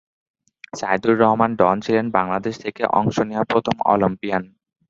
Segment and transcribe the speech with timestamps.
[0.73, 4.43] Saidur Rahman Don ছিলেন বাংলাদেশ থেকে অংশ নেয়া প্রথম অলিম্পিয়ান।